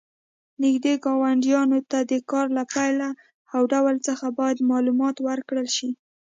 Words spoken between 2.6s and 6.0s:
پیل او ډول څخه باید معلومات ورکړل شي.